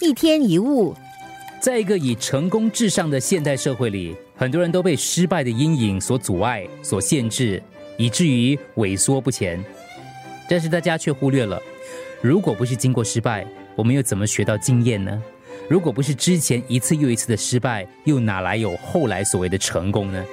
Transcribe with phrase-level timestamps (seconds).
[0.00, 0.94] 一天一物，
[1.58, 7.60] 在一个以成功至上的现代社会里，很多人都被失败的阴影所阻碍、所限制，
[7.96, 9.62] 以至于萎缩不前。
[10.48, 11.60] 但是大家却忽略了，
[12.22, 15.20] 如果不是经过失败，我们又怎么学到经验呢？
[15.68, 20.24] 如果不是之前一次又一次的失败，又哪来有后来所谓的成功呢？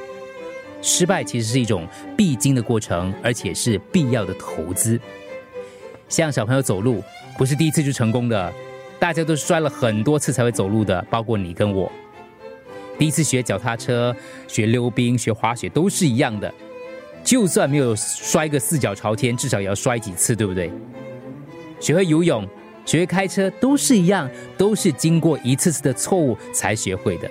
[0.84, 5.00] 失败其实是一种必经的过程，而且是必要的投资。
[6.08, 7.04] 像小朋友走路，
[7.36, 8.54] 不是第一次就成功的。
[9.00, 11.92] 大家都是摔了很多次才会走路的，包括你跟我。
[12.98, 14.16] 第一次学脚踏车、
[14.48, 16.52] 学溜冰、学滑雪都是一样的，
[17.24, 20.72] 就算没有摔个四脚朝天，至少也要摔几次，对不对？
[21.80, 22.48] 学会游泳、
[22.86, 27.30] 学会开车都是一样，都是经过一次次的错误才学会的。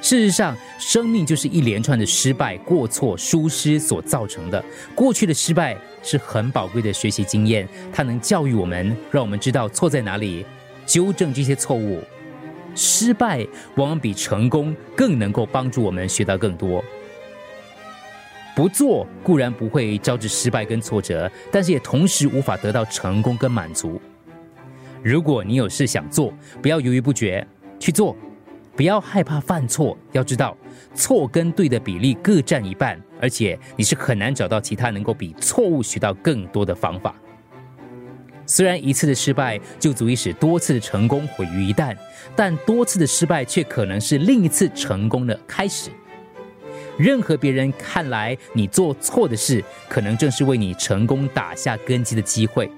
[0.00, 4.64] 事实上，生命就是一连串的失败、过错、疏失所造成的。
[4.94, 10.46] 过去的失败是很宝贵的学习经验，它能教育我们，让我们知道错在哪里。
[10.90, 12.02] 纠正这些错误，
[12.74, 16.84] 失败往往比成功更能够帮助我们学到更多。
[18.56, 24.02] 不做固然不会招致失败跟挫折，但是也同时无法得到成功跟满足。
[25.00, 27.46] 如果你有事想做，不要犹豫不决
[27.78, 28.16] 去做，
[28.74, 29.96] 不要害怕犯错。
[30.10, 30.56] 要知道，
[30.92, 37.14] 错跟对的比例各占一半，而且你是很难找到其他能够比错误学到更多的方法。
[38.50, 41.96] 虽然一次的失败就足以使多次的成功毁于一旦，
[42.34, 45.88] 但多次的失败却可能是另一次成功的开始。
[46.98, 52.68] 任何别人看来你做错的事，可能正是为你成功打下根基的机会。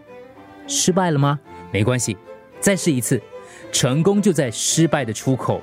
[0.67, 1.41] 失败了吗？
[1.73, 2.19] 没关系，
[2.61, 3.19] 再试一次。
[3.73, 5.63] 成功就在失败的出口。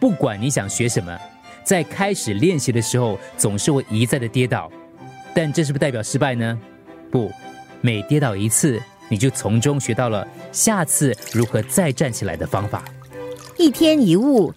[0.00, 1.14] 不管你想学什么，
[1.62, 4.72] 在开始练习的时候总是会一再的跌倒，
[5.34, 6.58] 但这是不代表失败呢？
[7.10, 7.30] 不，
[7.82, 8.80] 每跌倒一次。
[9.12, 12.82] 你就从中学到了下次如何再站起来的方法。
[13.58, 14.50] 一天一物。